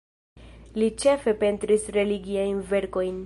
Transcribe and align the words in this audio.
Li 0.79 0.87
ĉefe 1.03 1.35
pentris 1.45 1.87
religiajn 1.99 2.61
verkojn. 2.75 3.19